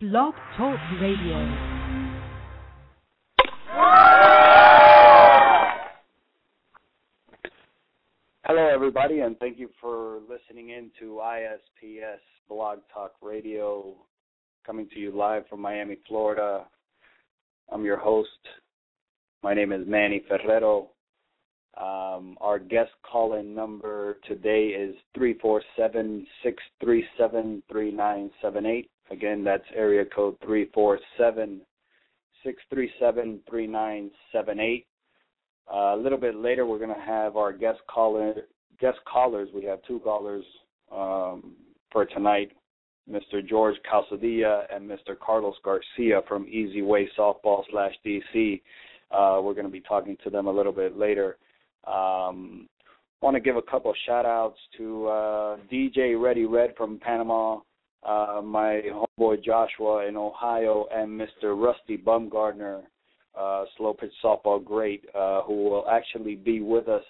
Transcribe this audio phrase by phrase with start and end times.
[0.00, 1.56] Blog Talk Radio.
[8.44, 13.96] Hello, everybody, and thank you for listening in to ISPS Blog Talk Radio,
[14.64, 16.66] coming to you live from Miami, Florida.
[17.72, 18.28] I'm your host.
[19.42, 20.90] My name is Manny Ferrero.
[21.76, 28.30] Um, our guest call-in number today is three four seven six three seven three nine
[28.40, 28.92] seven eight.
[29.10, 31.60] Again, that's area code three four seven
[32.44, 34.86] six three seven three nine seven eight.
[35.72, 38.34] Uh, a little bit later, we're going to have our guest caller,
[38.80, 39.48] guest callers.
[39.54, 40.44] We have two callers
[40.90, 41.54] um,
[41.92, 42.52] for tonight,
[43.10, 43.46] Mr.
[43.46, 45.18] George Calzadilla and Mr.
[45.18, 48.62] Carlos Garcia from Easy Way Softball slash DC.
[49.10, 51.36] Uh, we're going to be talking to them a little bit later.
[51.86, 52.68] Um,
[53.20, 57.58] want to give a couple shout outs to uh, DJ Ready Red from Panama,
[58.02, 61.60] uh, my homeboy Joshua in Ohio, and Mr.
[61.60, 62.82] Rusty Bumgardner
[63.38, 67.04] uh, slow pitch softball great, uh, who will actually be with us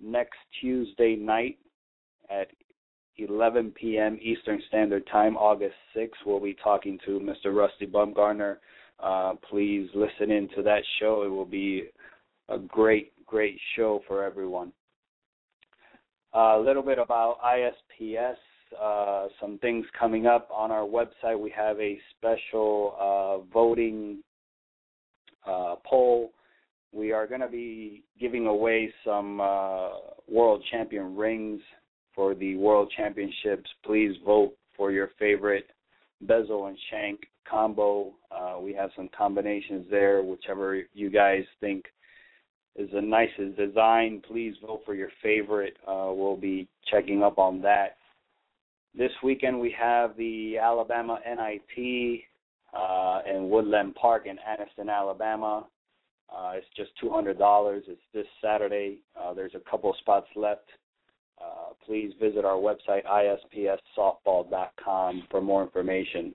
[0.00, 1.58] next Tuesday night
[2.30, 2.48] at
[3.16, 4.18] 11 p.m.
[4.22, 6.10] Eastern Standard Time, August 6th.
[6.24, 7.54] We'll be talking to Mr.
[7.54, 8.58] Rusty Bumgardner.
[9.00, 11.22] Uh, please listen in to that show.
[11.24, 11.84] It will be
[12.48, 14.72] a great, great show for everyone.
[16.34, 18.36] a little bit about ISPS.
[18.80, 21.38] Uh, some things coming up on our website.
[21.38, 24.18] We have a special uh, voting
[25.46, 26.32] uh, poll.
[26.92, 29.90] We are going to be giving away some uh,
[30.26, 31.60] world champion rings
[32.14, 33.68] for the world championships.
[33.84, 35.70] Please vote for your favorite
[36.22, 38.14] bezel and shank combo.
[38.30, 41.84] Uh, we have some combinations there, whichever you guys think
[42.76, 44.22] is the nicest design.
[44.26, 45.76] Please vote for your favorite.
[45.86, 47.97] Uh, we'll be checking up on that.
[48.96, 52.22] This weekend we have the Alabama NIT
[52.74, 55.66] uh, in Woodland Park in Anniston, Alabama.
[56.34, 57.84] Uh, it's just two hundred dollars.
[57.86, 58.98] It's this Saturday.
[59.18, 60.68] Uh, there's a couple spots left.
[61.40, 66.34] Uh, please visit our website ispssoftball.com for more information.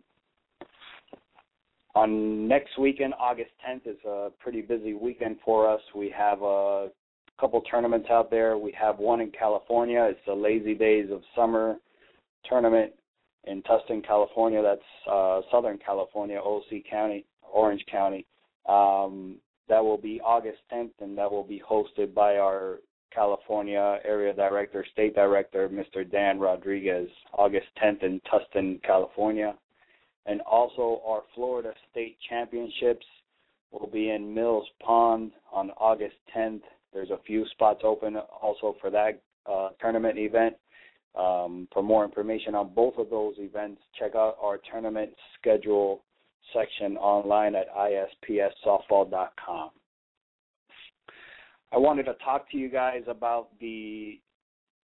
[1.95, 5.81] On next weekend, August 10th, is a pretty busy weekend for us.
[5.93, 6.87] We have a
[7.39, 8.57] couple tournaments out there.
[8.57, 10.07] We have one in California.
[10.09, 11.75] It's the Lazy Days of Summer
[12.47, 12.93] tournament
[13.45, 14.61] in Tustin, California.
[14.61, 14.81] That's
[15.11, 18.25] uh, Southern California, OC County, Orange County.
[18.67, 19.37] Um,
[19.69, 22.79] that will be August 10th, and that will be hosted by our
[23.13, 26.09] California area director, state director, Mr.
[26.09, 29.55] Dan Rodriguez, August 10th in Tustin, California.
[30.25, 33.05] And also our Florida State Championships
[33.71, 36.61] will be in Mills Pond on August 10th.
[36.93, 39.21] There's a few spots open also for that
[39.51, 40.55] uh, tournament event.
[41.15, 46.03] Um, for more information on both of those events, check out our tournament schedule
[46.53, 49.69] section online at ispssoftball.com.
[51.71, 54.19] I wanted to talk to you guys about the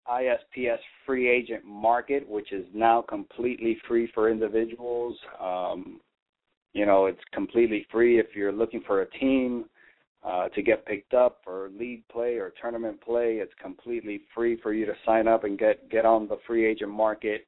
[0.09, 5.15] ISPS free agent market, which is now completely free for individuals.
[5.39, 5.99] Um,
[6.73, 9.65] you know, it's completely free if you're looking for a team
[10.23, 13.35] uh, to get picked up for league play or tournament play.
[13.35, 16.91] It's completely free for you to sign up and get get on the free agent
[16.91, 17.47] market.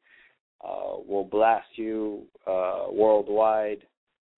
[0.63, 3.83] Uh, we'll blast you uh, worldwide,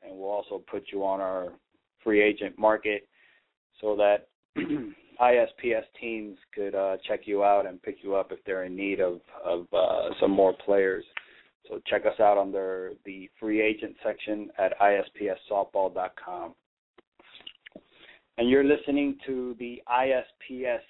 [0.02, 1.50] and we'll also put you on our
[2.04, 3.08] free agent market
[3.82, 4.30] so that
[5.22, 9.00] ISPS teams could uh, check you out and pick you up if they're in need
[9.00, 11.04] of of uh, some more players.
[11.70, 16.56] So check us out under the free agent section at ispssoftball.com
[18.38, 20.82] and you're listening to the ISPS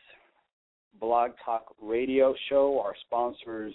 [0.99, 2.81] Blog Talk radio show.
[2.83, 3.73] Our sponsors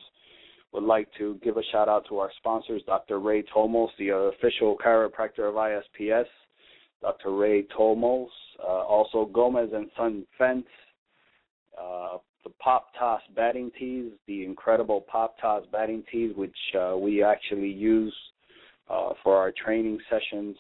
[0.73, 3.21] would like to give a shout out to our sponsors, Dr.
[3.21, 6.27] Ray Tomos, the official chiropractor of ISPS,
[7.03, 7.37] Dr.
[7.37, 8.31] Ray Tomos,
[8.63, 10.67] uh, also Gomez and Son Fence,
[11.79, 17.23] uh, the Pop Toss batting tees, the incredible Pop Toss batting tees, which uh, we
[17.23, 18.15] actually use
[18.89, 20.57] uh, for our training sessions,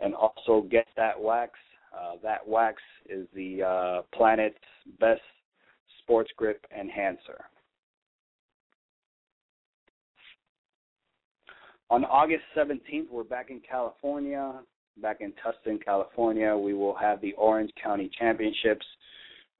[0.00, 1.52] and also Get That Wax,
[1.94, 4.56] uh, that wax is the uh, planet's
[5.00, 5.20] best
[6.02, 7.44] sports grip enhancer.
[11.90, 14.54] On August 17th, we're back in California,
[15.00, 16.56] back in Tustin, California.
[16.56, 18.86] We will have the Orange County Championships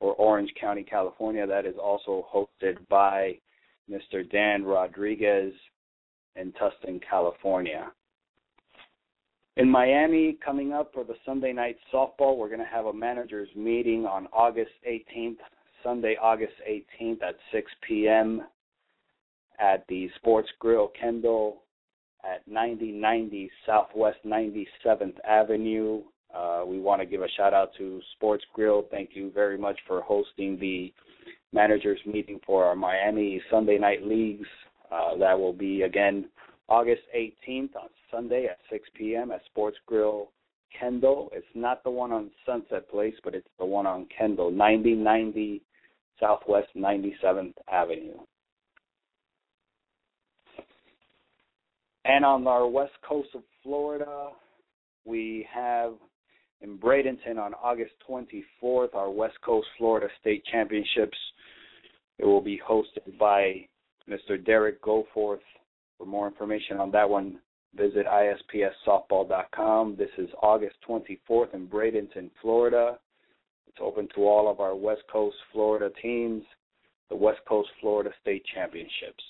[0.00, 1.46] for Orange County, California.
[1.46, 3.38] That is also hosted by
[3.90, 4.28] Mr.
[4.30, 5.52] Dan Rodriguez
[6.36, 7.92] in Tustin, California.
[9.56, 13.48] In Miami, coming up for the Sunday night softball, we're going to have a managers
[13.54, 15.36] meeting on August 18th,
[15.80, 18.42] Sunday, August 18th at 6 p.m.
[19.60, 21.62] at the Sports Grill Kendall
[22.24, 26.02] at 9090 Southwest 97th Avenue.
[26.34, 28.86] Uh, we want to give a shout out to Sports Grill.
[28.90, 30.92] Thank you very much for hosting the
[31.52, 34.48] managers meeting for our Miami Sunday night leagues.
[34.90, 36.24] Uh, that will be again
[36.68, 39.30] August 18th on Sunday at 6 p.m.
[39.30, 40.30] at Sports Grill
[40.78, 41.30] Kendall.
[41.32, 45.62] It's not the one on Sunset Place, but it's the one on Kendall, 9090
[46.20, 48.18] Southwest 97th Avenue.
[52.04, 54.30] And on our west coast of Florida,
[55.04, 55.92] we have
[56.60, 61.16] in Bradenton on August 24th our West Coast Florida State Championships.
[62.18, 63.66] It will be hosted by
[64.08, 64.42] Mr.
[64.42, 65.38] Derek Goforth.
[65.98, 67.38] For more information on that one,
[67.76, 69.96] visit ispssoftball.com.
[69.96, 72.98] This is August 24th in Bradenton, Florida.
[73.68, 76.42] It's open to all of our West Coast Florida teams,
[77.10, 79.24] the West Coast Florida State Championships.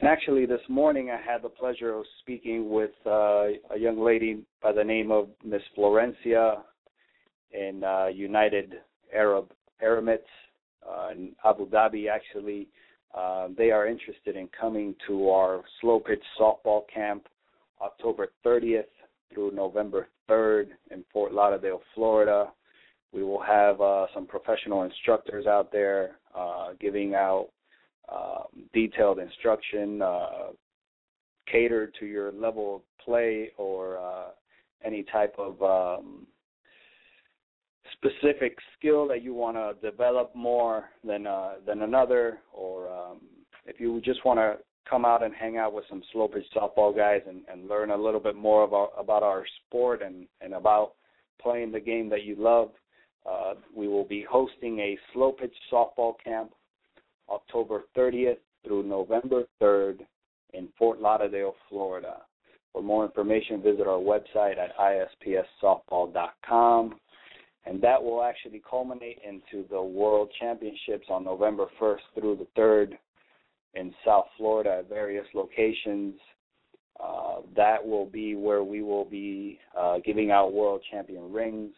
[0.00, 4.42] And actually, this morning I had the pleasure of speaking with uh, a young lady
[4.62, 6.58] by the name of Miss Florencia
[7.52, 8.74] in uh, United
[9.12, 9.50] Arab
[9.82, 10.20] Emirates
[10.96, 12.08] uh, Abu Dhabi.
[12.08, 12.68] Actually,
[13.16, 17.26] uh, they are interested in coming to our slow pitch softball camp
[17.80, 18.84] October 30th
[19.32, 22.50] through November 3rd in Fort Lauderdale, Florida.
[23.12, 27.48] We will have uh, some professional instructors out there uh, giving out
[28.08, 30.50] uh, detailed instruction uh,
[31.50, 34.30] catered to your level of play or uh,
[34.84, 36.26] any type of um,
[37.96, 43.20] specific skill that you want to develop more than uh, than another, or um,
[43.66, 44.56] if you just want to
[44.88, 47.96] come out and hang out with some slow pitch softball guys and, and learn a
[47.96, 50.92] little bit more about about our sport and and about
[51.40, 52.70] playing the game that you love.
[53.28, 56.52] Uh, we will be hosting a slow pitch softball camp
[57.28, 60.06] October 30th through November 3rd
[60.54, 62.18] in Fort Lauderdale, Florida.
[62.72, 66.94] For more information, visit our website at ispssoftball.com.
[67.66, 72.96] And that will actually culminate into the World Championships on November 1st through the 3rd
[73.74, 76.14] in South Florida at various locations.
[77.02, 81.72] Uh, that will be where we will be uh, giving out world champion rings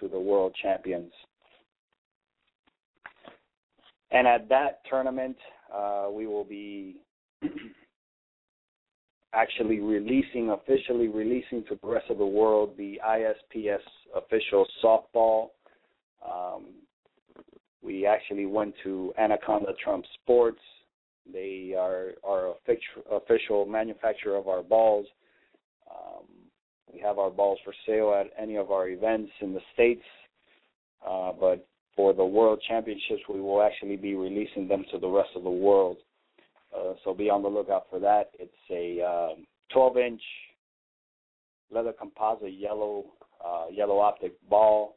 [0.00, 1.12] to the world champions
[4.14, 5.36] and at that tournament,
[5.74, 6.96] uh, we will be
[9.34, 13.80] actually releasing, officially releasing to the rest of the world the ISPS
[14.14, 15.48] official softball.
[16.24, 16.66] Um,
[17.82, 20.60] we actually went to Anaconda Trump Sports.
[21.30, 22.54] They are our
[23.10, 25.06] official manufacturer of our balls.
[25.90, 26.24] Um,
[26.92, 30.04] we have our balls for sale at any of our events in the states,
[31.06, 31.66] uh, but
[31.96, 35.50] for the World Championships, we will actually be releasing them to the rest of the
[35.50, 35.98] world.
[36.76, 38.30] Uh, so be on the lookout for that.
[38.38, 39.36] It's a
[39.74, 43.06] 12-inch um, leather composite yellow
[43.44, 44.96] uh, yellow optic ball.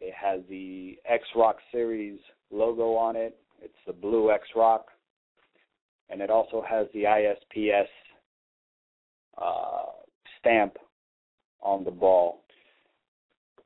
[0.00, 2.18] It has the X Rock Series
[2.50, 3.36] logo on it.
[3.60, 4.86] It's the blue X Rock,
[6.08, 7.88] and it also has the ISPS
[9.36, 9.90] uh,
[10.40, 10.78] stamp
[11.60, 12.42] on the ball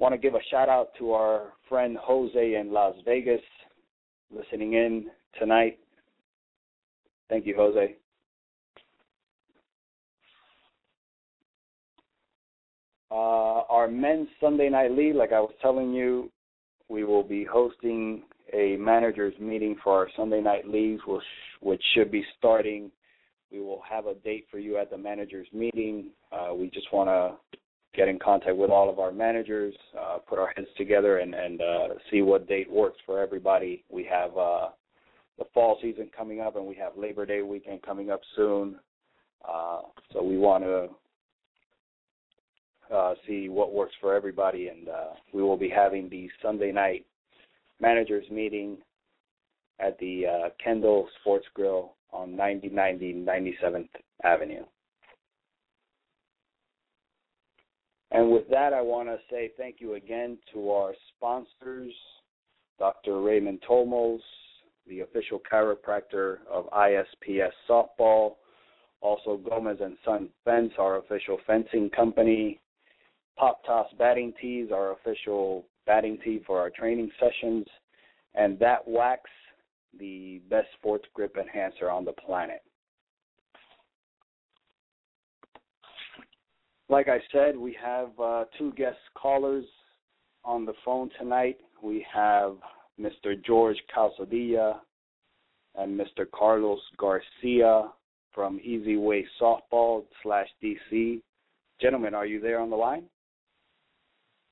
[0.03, 3.41] want to give a shout out to our friend Jose in Las Vegas
[4.37, 5.07] listening in
[5.39, 5.79] tonight.
[7.33, 7.97] Thank you, Jose.
[13.11, 16.31] Uh, our men's Sunday night league, like I was telling you,
[16.91, 21.23] we will be hosting a managers meeting for our Sunday night leagues, which,
[21.63, 22.91] which should be starting.
[23.51, 26.11] We will have a date for you at the managers meeting.
[26.31, 27.59] Uh, we just want to
[27.97, 31.63] get in contact with all of our managers, uh, put our heads together, and, and
[31.63, 33.85] uh, see what date works for everybody.
[33.91, 34.69] We have uh,
[35.39, 38.77] the fall season coming up, and we have Labor Day weekend coming up soon.
[39.49, 39.81] Uh,
[40.13, 40.89] so we want to
[42.95, 47.07] uh, see what works for everybody, and uh, we will be having the Sunday night
[47.81, 48.77] managers meeting
[49.81, 53.89] at the uh, Kendall Sports Grill on 9090 97th
[54.25, 54.65] Avenue.
[58.11, 61.93] And with that, I want to say thank you again to our sponsors,
[62.79, 63.23] Dr.
[63.23, 64.21] Raymond Tomos,
[64.93, 68.35] the official chiropractor of ISPS Softball,
[69.01, 72.61] also Gomez and Son Fence, our official fencing company,
[73.39, 77.65] Pop Toss Batting Tees, our official batting tee for our training sessions,
[78.35, 79.23] and That Wax,
[79.99, 82.63] the best sports grip enhancer on the planet.
[86.93, 89.65] like I said, we have uh, two guest callers
[90.45, 91.57] on the phone tonight.
[91.83, 92.57] We have
[93.01, 93.43] Mr.
[93.45, 94.81] George Calzadilla
[95.77, 96.27] and Mr.
[96.35, 97.91] Carlos Garcia
[98.35, 101.21] from Easy Way Softball slash DC.
[101.81, 103.05] Gentlemen, are you there on the line?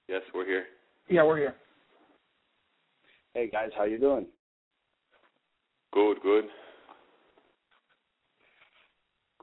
[0.08, 0.64] Yes, we're here.
[1.08, 1.54] Yeah, we're here.
[3.34, 4.26] Hey guys, how you doing?
[5.92, 6.44] Good, good.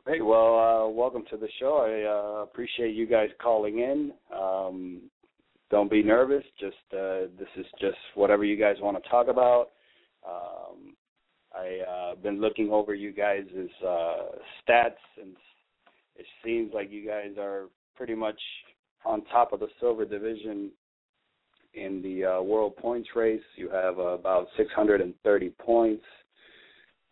[0.04, 0.25] Great.
[0.25, 1.77] Well, uh, welcome to the show.
[1.77, 4.13] I uh, appreciate you guys calling in.
[4.34, 5.01] Um,
[5.70, 6.44] don't be nervous.
[6.60, 9.70] Just uh, this is just whatever you guys want to talk about.
[10.28, 10.96] Um,
[11.54, 13.46] I uh, been looking over you guys'
[13.86, 14.18] uh,
[14.62, 15.36] stats, and
[16.16, 18.40] it seems like you guys are pretty much
[19.06, 20.72] on top of the silver division
[21.74, 23.42] in the uh, world points race.
[23.56, 26.04] You have about 630 points,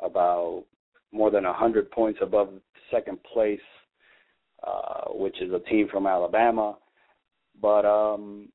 [0.04, 0.64] about
[1.12, 2.50] more than 100 points above
[2.92, 3.60] second place,
[4.66, 6.78] uh, which is a team from Alabama.
[7.62, 8.50] But um,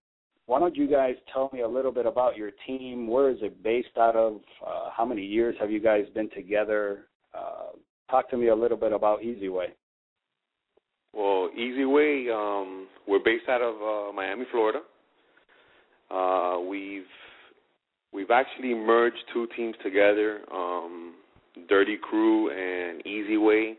[0.46, 3.06] why don't you guys tell me a little bit about your team?
[3.06, 4.40] Where is it based out of?
[4.66, 7.06] Uh, how many years have you guys been together?
[7.34, 7.76] Uh,
[8.10, 9.68] talk to me a little bit about Easy Way.
[11.12, 14.80] Well, Easy Way, um, we're based out of uh, Miami, Florida.
[16.10, 17.04] Uh, we've
[18.12, 21.14] we've actually merged two teams together, um,
[21.68, 23.76] Dirty Crew and Easy Way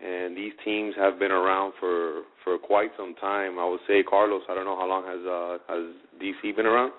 [0.00, 3.58] and these teams have been around for for quite some time.
[3.58, 6.92] I would say, Carlos, I don't know how long has uh, has DC been around.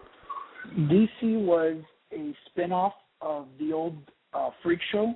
[0.77, 1.77] DC was
[2.11, 2.91] a spinoff
[3.21, 3.97] of the old
[4.33, 5.13] uh, Freak Show,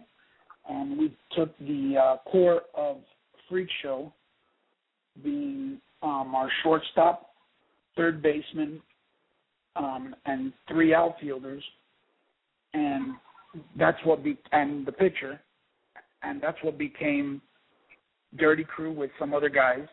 [0.69, 2.97] and we took the uh, core of
[3.49, 4.13] Freak Show,
[5.21, 7.31] being um, our shortstop,
[7.97, 8.81] third baseman,
[9.75, 11.63] um, and three outfielders,
[12.73, 13.15] and
[13.77, 15.41] that's what be and the pitcher,
[16.23, 17.41] and that's what became
[18.37, 19.85] Dirty Crew with some other guys.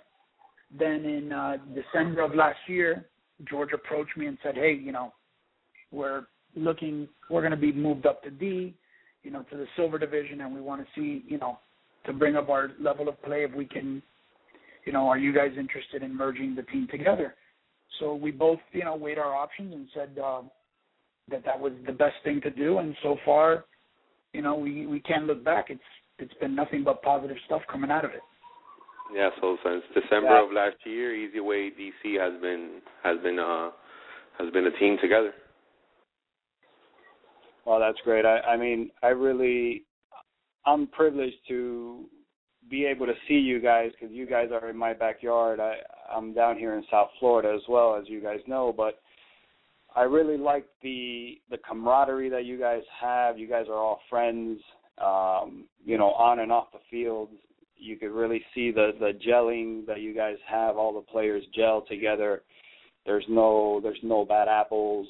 [0.76, 3.06] Then in uh, December of last year,
[3.48, 5.12] George approached me and said, "Hey, you know,
[5.90, 8.74] we're looking, we're going to be moved up to D,
[9.22, 11.58] you know, to the silver division, and we want to see, you know,
[12.06, 14.02] to bring up our level of play if we can,
[14.84, 17.34] you know, are you guys interested in merging the team together?"
[17.98, 20.42] So we both, you know, weighed our options and said uh,
[21.30, 22.78] that that was the best thing to do.
[22.78, 23.64] And so far,
[24.32, 25.66] you know, we we can't look back.
[25.68, 25.80] It's
[26.18, 28.20] it's been nothing but positive stuff coming out of it.
[29.14, 30.44] Yeah, so since December yeah.
[30.44, 33.70] of last year, Easy Way DC has been has been uh
[34.38, 35.32] has been a team together.
[37.66, 38.24] Well, that's great.
[38.24, 39.84] I, I mean, I really,
[40.66, 42.06] I'm privileged to
[42.70, 45.60] be able to see you guys because you guys are in my backyard.
[45.60, 45.74] I,
[46.14, 48.72] I'm down here in South Florida as well, as you guys know.
[48.74, 49.00] But
[49.94, 53.38] I really like the the camaraderie that you guys have.
[53.38, 54.60] You guys are all friends,
[54.98, 57.28] um, you know, on and off the field
[57.80, 60.76] you could really see the the gelling that you guys have.
[60.76, 62.42] All the players gel together.
[63.06, 65.08] There's no there's no bad apples.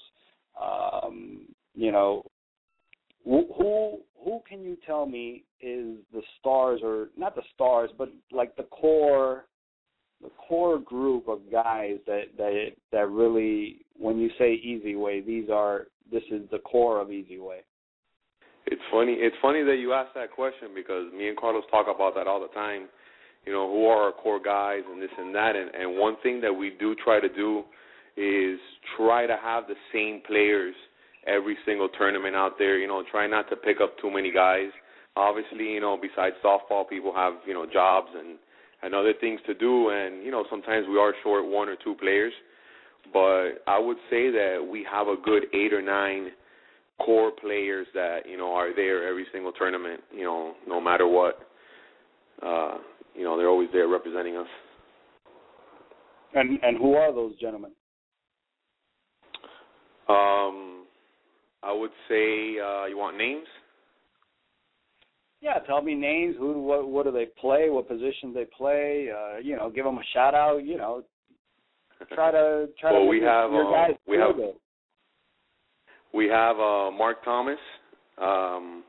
[0.61, 2.25] Um, you know,
[3.25, 8.57] who who can you tell me is the stars or not the stars, but like
[8.57, 9.47] the core
[10.23, 15.49] the core group of guys that that that really when you say easy way, these
[15.50, 17.61] are this is the core of easy way.
[18.67, 19.14] It's funny.
[19.14, 22.40] It's funny that you ask that question because me and Carlos talk about that all
[22.40, 22.88] the time.
[23.47, 25.57] You know, who are our core guys and this and that.
[25.57, 27.64] And, and one thing that we do try to do
[28.17, 28.59] is
[28.97, 30.75] try to have the same players
[31.26, 32.79] every single tournament out there.
[32.79, 34.69] You know, try not to pick up too many guys.
[35.17, 38.38] Obviously, you know, besides softball, people have you know jobs and
[38.83, 41.95] and other things to do, and you know sometimes we are short one or two
[41.95, 42.33] players.
[43.12, 46.31] But I would say that we have a good eight or nine
[47.04, 50.00] core players that you know are there every single tournament.
[50.12, 51.38] You know, no matter what,
[52.42, 52.78] uh,
[53.14, 54.49] you know they're always there representing us.
[56.35, 57.73] And and who are those gentlemen?
[60.09, 60.87] Um,
[61.62, 63.47] I would say uh, you want names.
[65.40, 66.37] Yeah, tell me names.
[66.38, 67.71] Who, what, what do they play?
[67.71, 69.09] What positions they play?
[69.11, 70.59] Uh, you know, give them a shout out.
[70.64, 71.02] You know,
[72.14, 73.09] try to try well, to.
[73.09, 74.61] we have your guys uh, we have it.
[76.12, 77.59] We have uh, Mark Thomas,
[78.21, 78.83] um,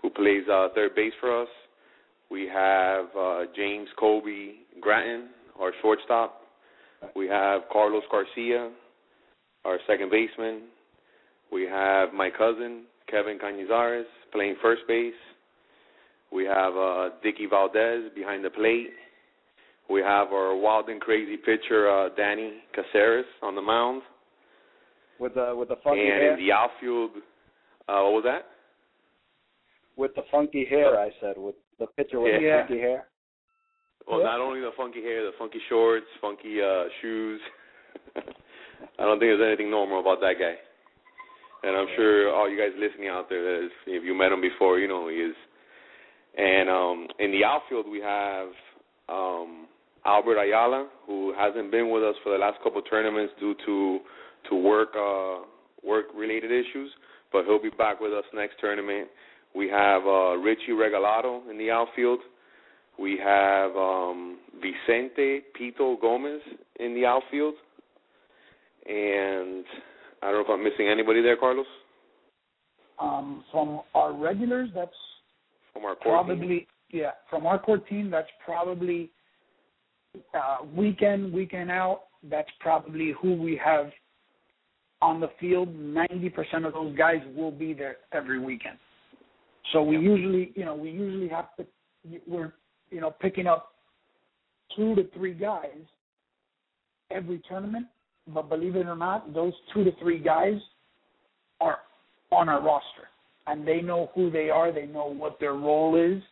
[0.00, 1.48] who plays uh, third base for us.
[2.30, 5.28] We have uh, James Kobe Gratton,
[5.60, 6.42] our shortstop.
[7.16, 8.70] We have Carlos Garcia,
[9.64, 10.62] our second baseman.
[11.52, 15.12] We have my cousin, Kevin Cañizares, playing first base.
[16.32, 18.90] We have uh, Dicky Valdez behind the plate.
[19.90, 24.02] We have our wild and crazy pitcher, uh, Danny Caceres, on the mound
[25.18, 26.32] with the with the funky and hair.
[26.32, 27.10] And in the outfield,
[27.88, 28.46] uh, what was that?
[29.96, 31.34] With the funky hair, I said.
[31.36, 32.62] With the pitcher with yeah.
[32.62, 33.06] the funky hair.
[34.06, 34.26] Well, yeah.
[34.26, 37.40] not only the funky hair, the funky shorts, funky uh shoes.
[38.16, 40.54] I don't think there's anything normal about that guy.
[41.62, 44.88] and I'm sure all you guys listening out there, if you met him before, you
[44.88, 45.36] know who he is.
[46.36, 48.48] And um, in the outfield, we have
[49.08, 49.66] um,
[50.04, 54.00] Albert Ayala, who hasn't been with us for the last couple of tournaments due to
[54.50, 55.44] to work uh,
[55.86, 56.90] work related issues,
[57.32, 59.08] but he'll be back with us next tournament.
[59.54, 62.20] We have uh, Richie Regalado in the outfield.
[62.98, 66.40] We have um, Vicente Pito Gomez
[66.80, 67.54] in the outfield,
[68.86, 69.64] and
[70.22, 71.66] I don't know if I'm missing anybody there, Carlos.
[73.00, 74.90] Um, from our regulars, that's
[75.72, 76.66] from our core probably team.
[76.92, 77.10] yeah.
[77.28, 79.10] From our core team, that's probably
[80.32, 82.02] uh, weekend weekend out.
[82.30, 83.86] That's probably who we have
[85.04, 85.74] on the field.
[85.74, 88.78] Ninety percent of those guys will be there every weekend.
[89.72, 91.66] So we usually, you know, we usually have to.
[92.26, 92.52] We're,
[92.90, 93.72] you know, picking up
[94.76, 95.84] two to three guys
[97.10, 97.86] every tournament.
[98.26, 100.58] But believe it or not, those two to three guys
[101.60, 101.78] are
[102.32, 103.08] on our roster
[103.46, 106.22] and they know who they are, they know what their role is,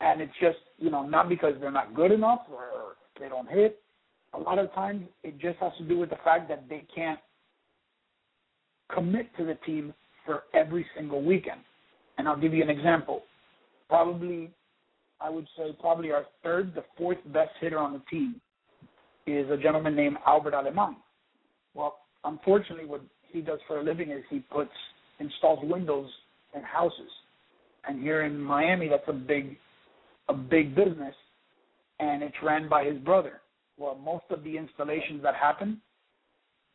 [0.00, 3.80] and it's just you know not because they're not good enough or they don't hit.
[4.34, 7.18] A lot of times it just has to do with the fact that they can't
[8.94, 9.94] commit to the team
[10.24, 11.60] for every single weekend.
[12.18, 13.22] And I'll give you an example.
[13.88, 14.50] Probably,
[15.20, 18.40] I would say probably our third, the fourth best hitter on the team
[19.26, 20.96] is a gentleman named Albert Aleman.
[21.74, 24.70] Well, unfortunately, what he does for a living is he puts
[25.18, 26.10] installs windows
[26.54, 27.10] in houses.
[27.86, 29.56] And here in Miami, that's a big,
[30.28, 31.14] a big business,
[31.98, 33.40] and it's ran by his brother.
[33.78, 35.80] Well, most of the installations that happen,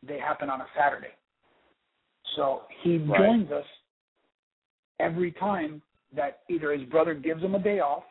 [0.06, 1.14] they happen on a Saturday.
[2.34, 3.18] So he Right.
[3.18, 3.66] joins us
[4.98, 8.04] every time that either his brother gives him a day off,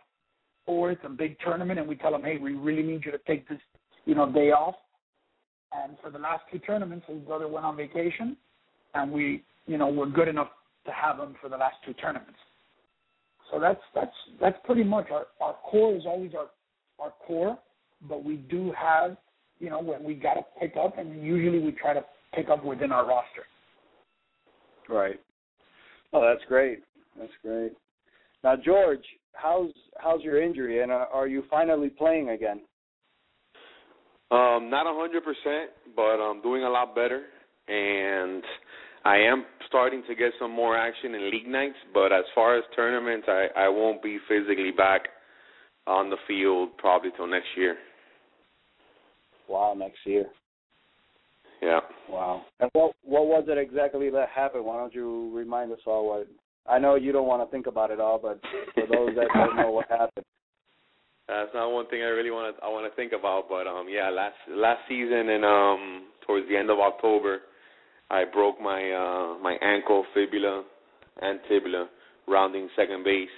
[0.66, 3.20] or it's a big tournament, and we tell him, hey, we really need you to
[3.20, 3.60] take this,
[4.06, 4.76] you know, day off.
[5.72, 8.38] And for the last two tournaments, his brother went on vacation,
[8.94, 10.50] and we you know, we're good enough
[10.86, 12.38] to have him for the last two tournaments.
[13.52, 16.48] So that's that's that's pretty much our our core is always our
[17.00, 17.58] our core,
[18.08, 19.18] but we do have
[19.60, 22.64] you know when we got to pick up, and usually we try to pick up
[22.64, 23.46] within our roster.
[24.90, 25.20] Right.
[26.14, 26.80] Oh, that's great.
[27.18, 27.74] That's great.
[28.44, 32.62] Now, George, how's how's your injury, and uh, are you finally playing again?
[34.32, 37.24] Um, not a hundred percent, but I'm doing a lot better,
[37.68, 38.44] and
[39.04, 41.78] I am starting to get some more action in league nights.
[41.94, 45.02] But as far as tournaments, I I won't be physically back
[45.88, 47.78] on the field probably till next year.
[49.48, 50.26] Wow, next year.
[51.62, 51.80] Yeah.
[52.10, 52.44] Wow.
[52.60, 54.66] And what what was it exactly that happened?
[54.66, 56.28] Why don't you remind us all what?
[56.68, 58.40] I know you don't want to think about it all, but
[58.74, 60.26] for those that don't know what happened.
[61.28, 63.88] That's not one thing I really want to I want to think about, but um
[63.90, 67.40] yeah, last last season and um towards the end of October,
[68.12, 70.64] I broke my uh my ankle, fibula,
[71.22, 71.88] and tibia,
[72.28, 73.30] rounding second base,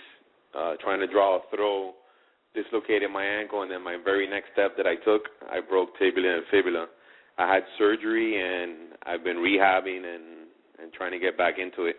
[0.58, 1.94] uh trying to draw a throw,
[2.54, 6.38] dislocated my ankle, and then my very next step that I took, I broke tibia
[6.38, 6.88] and fibula.
[7.38, 10.24] I had surgery and I've been rehabbing and
[10.80, 11.96] and trying to get back into it,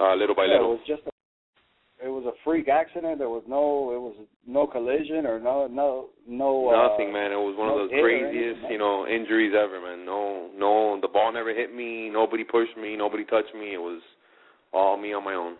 [0.00, 0.72] uh, little by Yeah, little.
[0.72, 3.18] it was just a, it was a freak accident.
[3.18, 4.14] There was no it was
[4.46, 7.32] no collision or no no no Nothing, uh, man.
[7.32, 10.04] It was one no of those craziest, you know, injuries ever, man.
[10.04, 12.08] No, no, the ball never hit me.
[12.10, 12.96] Nobody pushed me.
[12.96, 13.74] Nobody touched me.
[13.74, 14.00] It was
[14.72, 15.56] all me on my own.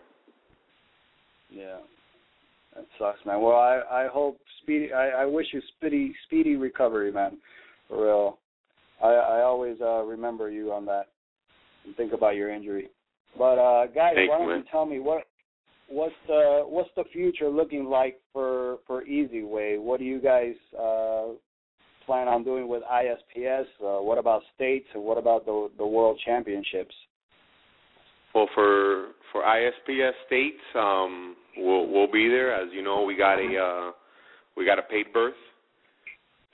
[1.49, 1.77] Yeah.
[2.75, 3.41] That sucks, man.
[3.41, 4.93] Well, I I hope speedy.
[4.93, 7.37] I I wish you speedy speedy recovery, man.
[7.87, 8.37] For real.
[9.03, 11.07] I I always uh remember you on that
[11.85, 12.89] and think about your injury.
[13.37, 14.57] But uh guys, Thank why don't man.
[14.59, 15.23] you tell me what
[15.87, 19.77] what's the what's the future looking like for for Easy Way?
[19.77, 21.33] What do you guys uh
[22.05, 23.65] plan on doing with ISPS?
[23.81, 26.95] Uh, what about states and what about the the World Championships?
[28.33, 32.53] Well, for for ISPS states, um, we'll we'll be there.
[32.53, 33.91] As you know, we got a uh,
[34.55, 35.33] we got a paid berth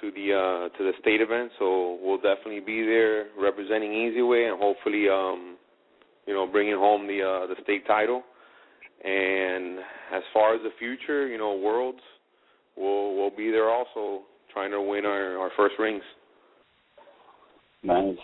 [0.01, 4.45] to the uh, to the state event, so we'll definitely be there representing Easy Way
[4.45, 5.57] and hopefully, um,
[6.25, 8.23] you know, bringing home the uh, the state title.
[9.03, 9.79] And
[10.13, 12.01] as far as the future, you know, worlds,
[12.75, 16.03] we'll we'll be there also trying to win our our first rings.
[17.83, 18.17] Nice.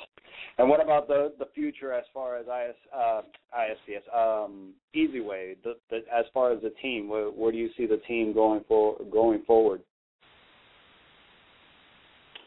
[0.57, 3.21] And what about the the future as far as IS uh,
[3.57, 5.55] ISPS um, Easy Way?
[5.63, 8.63] The, the, as far as the team, where, where do you see the team going
[8.67, 9.81] for going forward?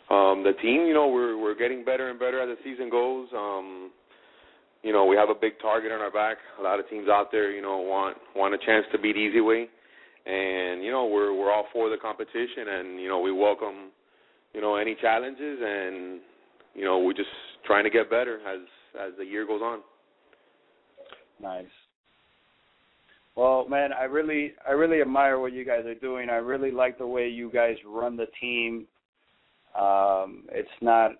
[0.09, 3.29] Um, the team, you know, we're we're getting better and better as the season goes.
[3.37, 3.91] Um,
[4.83, 6.37] you know, we have a big target on our back.
[6.61, 9.41] A lot of teams out there, you know, want want a chance to beat Easy
[9.41, 9.69] Way,
[10.25, 13.91] and you know, we're we're all for the competition, and you know, we welcome,
[14.55, 16.21] you know, any challenges, and
[16.75, 17.29] you know, we're just
[17.65, 18.61] trying to get better as
[19.01, 19.81] as the year goes on.
[21.41, 21.67] Nice.
[23.35, 26.31] Well, man, I really, I really admire what you guys are doing.
[26.31, 28.87] I really like the way you guys run the team.
[29.79, 31.13] Um, it's not,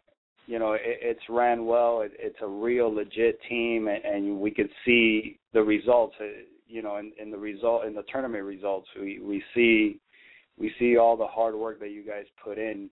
[0.47, 2.01] you know, it, it's ran well.
[2.03, 6.15] It, it's a real legit team, and, and we could see the results.
[6.21, 6.25] Uh,
[6.69, 10.01] you know, in, in the result in the tournament results, we we see
[10.59, 12.91] we see all the hard work that you guys put in.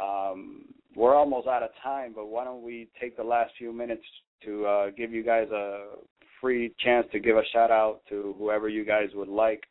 [0.00, 0.64] Um,
[0.96, 4.02] we're almost out of time, but why don't we take the last few minutes
[4.44, 5.90] to uh, give you guys a
[6.40, 9.62] free chance to give a shout out to whoever you guys would like.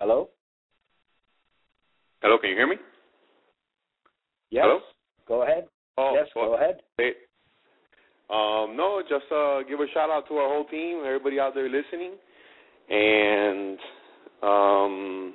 [0.00, 0.28] Hello?
[2.20, 2.76] Hello, can you hear me?
[4.50, 4.64] Yes.
[4.66, 4.80] Hello?
[5.26, 5.66] Go ahead.
[5.96, 6.80] Oh, yes, well, go ahead.
[6.98, 7.12] Hey.
[8.28, 11.68] Um, no, just uh, give a shout out to our whole team, everybody out there
[11.68, 12.12] listening,
[12.90, 13.78] and
[14.42, 15.34] um,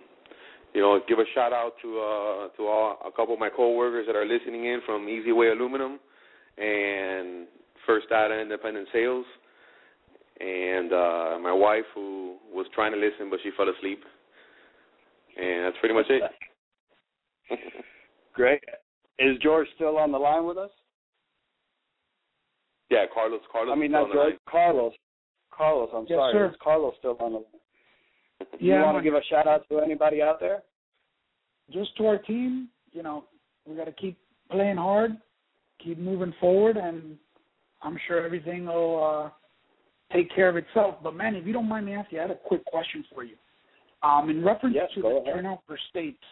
[0.75, 4.05] you know, give a shout out to uh, to all, a couple of my coworkers
[4.07, 5.99] that are listening in from Easy Way Aluminum
[6.57, 7.47] and
[7.87, 9.25] First Data Independent Sales,
[10.39, 14.03] and uh, my wife who was trying to listen but she fell asleep,
[15.37, 16.23] and that's pretty much it.
[18.33, 18.61] Great.
[19.19, 20.71] Is George still on the line with us?
[22.89, 23.41] Yeah, Carlos.
[23.51, 23.73] Carlos.
[23.75, 24.35] I mean, not George.
[24.49, 24.93] Carlos.
[25.51, 25.89] Carlos.
[25.93, 26.33] I'm yes, sorry.
[26.33, 26.45] Sir.
[26.47, 27.45] Is Carlos still on the line?
[28.59, 30.63] Yeah, you want to give a shout out to anybody out there?
[31.71, 33.25] Just to our team, you know,
[33.67, 34.17] we got to keep
[34.49, 35.15] playing hard,
[35.83, 37.17] keep moving forward, and
[37.83, 39.29] I'm sure everything will uh,
[40.11, 40.95] take care of itself.
[41.03, 43.35] But man, if you don't mind me asking, I had a quick question for you.
[44.03, 45.35] Um, in reference yes, to the the ahead.
[45.35, 46.23] turnout for states,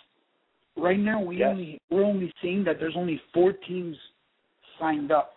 [0.75, 1.49] right now we yes.
[1.51, 3.95] only we're only seeing that there's only four teams
[4.79, 5.33] signed up.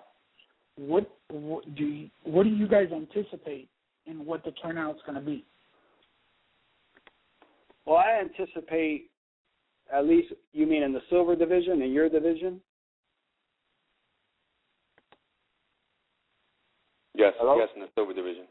[0.77, 3.69] What, what do you, what do you guys anticipate
[4.07, 5.45] in what the turnout's going to be?
[7.85, 9.11] Well, I anticipate
[9.93, 12.61] at least you mean in the silver division in your division.
[17.15, 17.59] Yes, Hello?
[17.59, 18.45] yes, in the silver division.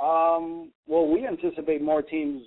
[0.00, 2.42] Um, well, we anticipate more teams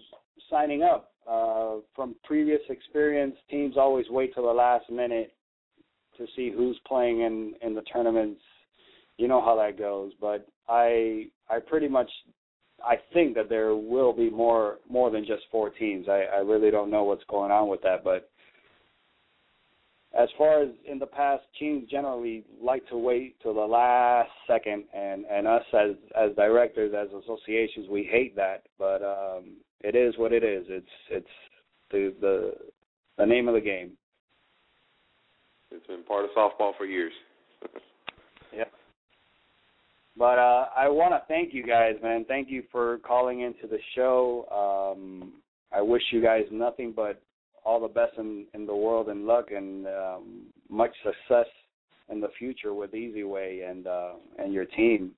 [0.49, 1.11] signing up.
[1.29, 5.33] Uh, from previous experience, teams always wait till the last minute
[6.17, 8.41] to see who's playing in in the tournaments.
[9.17, 12.09] You know how that goes, but I I pretty much
[12.85, 16.07] I think that there will be more more than just four teams.
[16.07, 18.29] I, I really don't know what's going on with that, but
[20.17, 24.85] as far as in the past, teams generally like to wait till the last second,
[24.93, 28.63] and and us as as directors, as associations, we hate that.
[28.79, 30.65] But um, it is what it is.
[30.69, 31.27] It's it's
[31.91, 32.53] the the
[33.17, 33.91] the name of the game.
[35.71, 37.13] It's been part of softball for years.
[38.55, 38.71] Yep.
[40.17, 42.23] But uh, I want to thank you guys, man.
[42.25, 44.95] Thank you for calling into the show.
[44.95, 45.33] Um,
[45.73, 47.21] I wish you guys nothing but
[47.67, 51.47] all the best in, in the world and luck and um, much success
[52.09, 55.11] in the future with Easy Way and uh, and your team.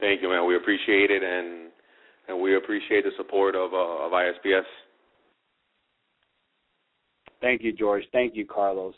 [0.00, 0.46] Thank you, man.
[0.46, 1.70] We appreciate it, and
[2.28, 4.64] and we appreciate the support of uh, of ISPS.
[7.42, 8.04] Thank you, George.
[8.12, 8.94] Thank you, Carlos.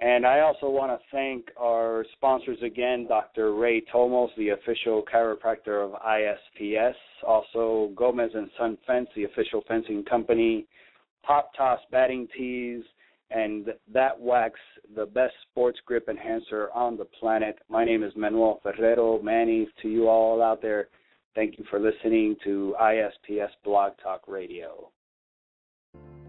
[0.00, 3.54] And I also want to thank our sponsors again, Dr.
[3.54, 6.94] Ray Tomos, the official chiropractor of ISPS,
[7.26, 10.66] also Gomez and Son Fence, the official fencing company,
[11.22, 12.82] Pop Toss batting tees,
[13.30, 14.58] and That Wax,
[14.94, 17.58] the best sports grip enhancer on the planet.
[17.68, 19.20] My name is Manuel Ferrero.
[19.22, 20.88] Manny, to you all out there,
[21.34, 24.90] thank you for listening to ISPS Blog Talk Radio.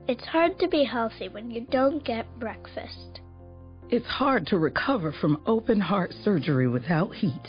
[0.07, 3.21] It's hard to be healthy when you don't get breakfast.
[3.89, 7.47] It's hard to recover from open heart surgery without heat.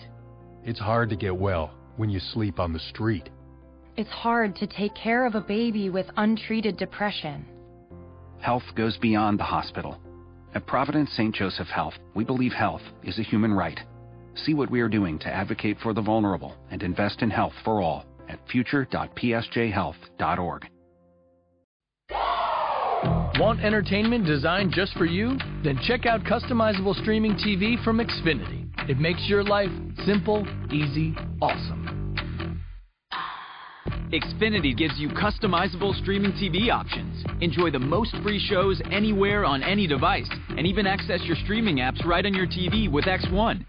[0.64, 3.29] It's hard to get well when you sleep on the street.
[3.99, 7.45] It's hard to take care of a baby with untreated depression.
[8.41, 10.01] Health goes beyond the hospital.
[10.55, 11.35] At Providence St.
[11.35, 13.79] Joseph Health, we believe health is a human right.
[14.35, 17.83] See what we are doing to advocate for the vulnerable and invest in health for
[17.83, 20.71] all at future.psjhealth.org.
[23.39, 25.37] Want entertainment designed just for you?
[25.63, 28.71] Then check out customizable streaming TV from Xfinity.
[28.89, 29.71] It makes your life
[30.07, 31.89] simple, easy, awesome.
[34.12, 37.25] Xfinity gives you customizable streaming TV options.
[37.40, 42.05] Enjoy the most free shows anywhere on any device, and even access your streaming apps
[42.05, 43.64] right on your TV with X1.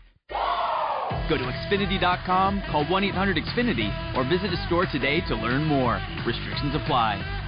[1.30, 6.01] Go to Xfinity.com, call 1 800 Xfinity, or visit a store today to learn more.
[6.25, 7.40] Restrictions apply.